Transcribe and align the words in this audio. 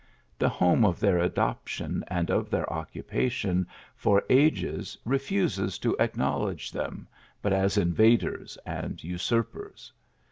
The 0.39 0.49
home 0.49 0.83
of 0.83 0.99
their 0.99 1.19
adoption 1.19 2.03
and 2.07 2.31
of 2.31 2.49
their 2.49 2.67
occupation 2.73 3.67
for 3.95 4.23
ages 4.31 4.97
re 5.05 5.19
fuses 5.19 5.79
to 5.81 5.95
acknowledge 5.99 6.71
them 6.71 7.07
but 7.39 7.53
as 7.53 7.77
invaders 7.77 8.57
and 8.65 8.97
usurpers. 9.03 9.93